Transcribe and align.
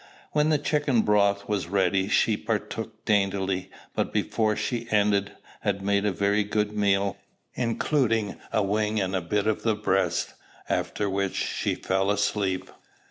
When 0.31 0.49
the 0.49 0.57
chicken 0.57 1.03
broth 1.03 1.47
was 1.47 1.67
ready, 1.67 2.07
she 2.07 2.35
partook 2.35 3.05
daintily; 3.05 3.69
but 3.93 4.11
before 4.11 4.55
she 4.55 4.87
ended 4.89 5.33
had 5.59 5.83
made 5.83 6.07
a 6.07 6.11
very 6.11 6.43
good 6.43 6.71
meal, 6.75 7.17
including 7.53 8.37
a 8.51 8.63
wing 8.63 8.99
and 8.99 9.15
a 9.15 9.21
bit 9.21 9.45
of 9.45 9.61
the 9.61 9.75
breast; 9.75 10.33
after 10.67 11.07
which 11.07 11.35
she 11.35 11.75
fell 11.75 12.09
asleep. 12.09 12.71